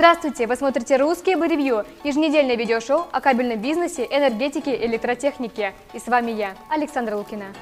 [0.00, 0.46] Здравствуйте!
[0.46, 5.74] Вы смотрите «Русские бы ревью»– еженедельное видеошоу о кабельном бизнесе, энергетике и электротехнике.
[5.92, 7.52] И с вами я, Александра Лукина.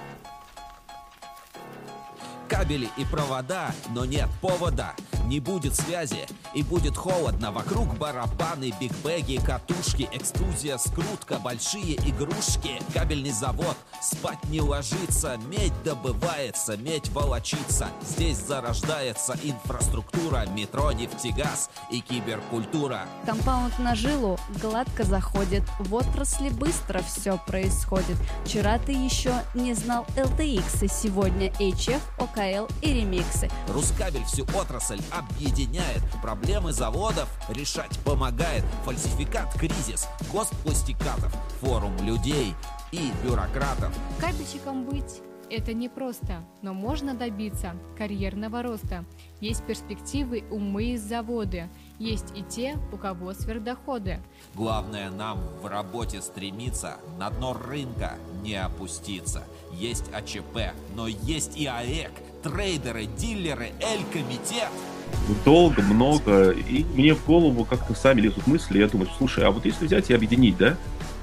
[2.49, 4.95] Кабели и провода, но нет повода
[5.29, 7.53] не будет связи и будет холодно.
[7.53, 12.81] Вокруг барабаны, бигбеги, катушки Экструзия, скрутка, большие игрушки.
[12.95, 17.89] Кабельный завод, спать не ложится Медь добывается, медь волочится.
[18.03, 23.03] Здесь зарождается инфраструктура Метро, нефтегаз и киберкультура.
[23.27, 28.17] Компаунд на жилу гладко заходит В отрасли быстро все происходит.
[28.45, 33.51] Вчера ты еще не знал LTX и Сегодня HF, OKL и ремиксы.
[33.69, 38.65] RusCable всю отрасль объединяет, проблемы заводов решать помогает.
[38.85, 42.55] Фальсификат, кризис, гост пластикатов, форум людей
[42.93, 43.93] и бюрократов.
[44.21, 49.05] Кабельщиком быть это непросто, но можно добиться карьерного роста.
[49.41, 54.21] Есть перспективы умы из заводы, есть и те, у кого сверхдоходы.
[54.55, 59.45] Главное нам в работе стремиться, на дно рынка не опуститься.
[59.73, 64.69] Есть АЧП, но есть и АЭК, трейдеры, дилеры, Эль-комитет–
[65.45, 69.65] долго, много, и мне в голову как-то сами лезут мысли, я думаю, слушай, а вот
[69.65, 70.77] если взять и объединить, да,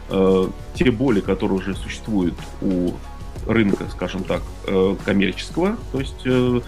[0.10, 2.92] э, те боли, которые уже существуют у
[3.48, 6.62] рынка, скажем так, э, коммерческого, то есть, э,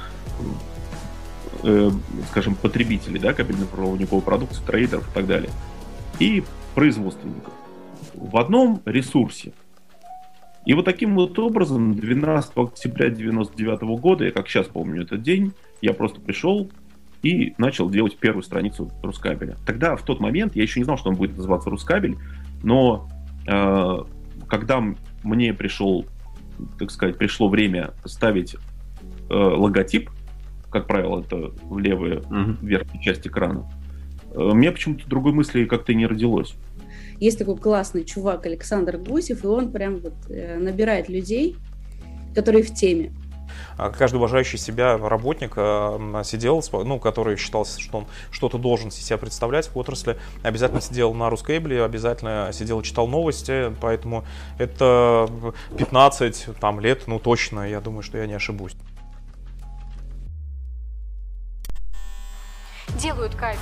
[1.64, 1.92] э,
[2.32, 5.50] скажем, потребителей, да, кабельно-проводниковой продукции, трейдеров и так далее,
[6.20, 6.44] и
[6.76, 7.54] производственников
[8.14, 9.54] в одном ресурсе.
[10.66, 15.54] И вот таким вот образом 12 октября 1999 года, я как сейчас помню этот день,
[15.82, 16.70] я просто пришел
[17.24, 19.58] и начал делать первую страницу Рускабеля.
[19.66, 22.18] Тогда, в тот момент, я еще не знал, что он будет называться Рускабель,
[22.64, 23.10] но
[23.48, 23.98] э,
[24.48, 24.84] когда
[25.24, 26.06] мне пришел,
[26.80, 30.10] так сказать, пришло время ставить э, логотип,
[30.70, 32.58] как правило, это в левую uh-huh.
[32.62, 33.70] верхнюю часть экрана,
[34.32, 36.56] э, меня почему-то другой мысли как-то не родилось.
[37.20, 41.56] Есть такой классный чувак Александр Гусев, и он прям вот э, набирает людей,
[42.36, 43.12] которые в теме.
[43.78, 49.18] А каждый уважающий себя работник э, сидел, ну, который считался, что он что-то должен себя
[49.18, 54.26] представлять в отрасли, обязательно сидел на Рускейбле, обязательно сидел и читал новости, поэтому
[54.58, 55.30] это
[55.78, 58.76] 15 там, лет, ну, точно, я думаю, что я не ошибусь.
[63.00, 63.60] Делают кабель.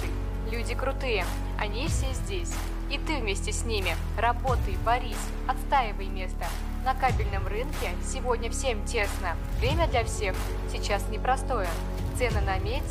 [0.49, 1.25] Люди крутые.
[1.59, 2.53] Они все здесь.
[2.89, 3.95] И ты вместе с ними.
[4.17, 6.45] Работай, борись, отстаивай место.
[6.85, 9.35] На кабельном рынке сегодня всем тесно.
[9.59, 10.35] Время для всех
[10.71, 11.67] сейчас непростое.
[12.15, 12.83] Цены на медь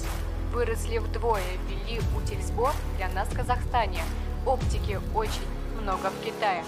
[0.52, 4.00] выросли вдвое, ввели утильсбор для нас в Казахстане.
[4.44, 5.46] Оптики очень
[5.84, 6.64] много в Китае.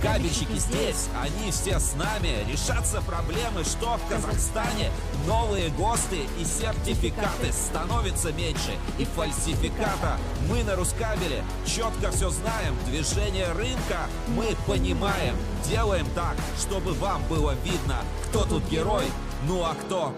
[0.00, 2.50] Кабельщики здесь, они все с нами.
[2.50, 4.90] Решатся проблемы, что в Казахстане.
[5.26, 8.78] Новые ГОСТы и сертификаты становятся меньше.
[8.98, 10.16] И фальсификата.
[10.48, 12.74] Мы на Рускабеле четко все знаем.
[12.86, 15.34] Движение рынка мы понимаем.
[15.68, 17.96] Делаем так, чтобы вам было видно,
[18.28, 19.04] кто тут герой,
[19.46, 20.14] ну а кто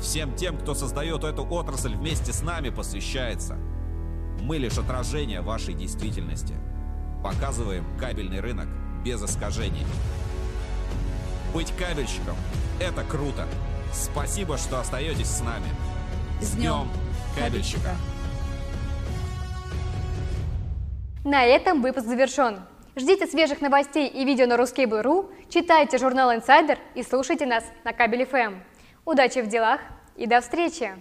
[0.00, 3.56] Всем тем, кто создает эту отрасль вместе с нами, посвящается.
[4.42, 6.54] Мы лишь отражение вашей действительности.
[7.24, 8.66] Показываем кабельный рынок
[9.02, 9.86] без искажений.
[11.54, 12.36] Быть кабельщиком–
[12.80, 13.46] это круто.
[13.94, 15.64] Спасибо, что остаетесь с нами.
[16.42, 16.86] С днем
[17.34, 17.96] кабельщика!
[21.24, 22.60] На этом выпуск завершен.
[22.94, 28.24] Ждите свежих новостей и видео на ruskable.ru, читайте журнал Insider и слушайте нас на Кабель
[28.24, 28.58] FM.
[29.06, 29.80] Удачи в делах
[30.14, 30.92] и до встречи!